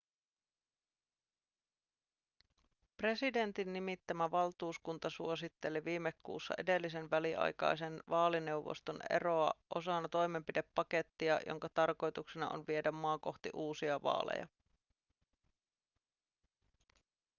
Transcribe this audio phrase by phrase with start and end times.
[2.97, 12.63] presidentin nimittämä valtuuskunta suositteli viime kuussa edellisen väliaikaisen vaalineuvoston eroa osana toimenpidepakettia jonka tarkoituksena on
[12.67, 14.47] viedä maa kohti uusia vaaleja